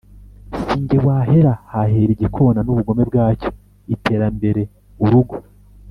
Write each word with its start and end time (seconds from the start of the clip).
si 0.65 0.77
nge 0.83 0.97
wahera, 1.07 1.53
hahera 1.71 2.11
igikona 2.15 2.59
n’ubugome 2.63 3.03
bwacyo.iterambere 3.09 4.61
’urugo 5.03 5.35